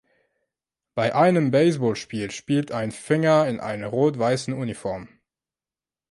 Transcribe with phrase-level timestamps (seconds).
[0.95, 5.09] Bei einem Baseball-Spiel spielt ein Fänger in einer rot-weißen Uniform.